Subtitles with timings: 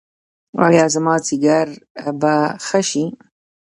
[0.65, 1.67] ایا زما ځیګر
[2.21, 2.33] به
[2.65, 3.05] ښه شي؟